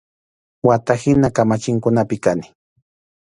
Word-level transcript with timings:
Wata 0.63 0.93
hina 0.93 1.29
kamachinkunapi 1.29 2.17
kani. 2.17 2.55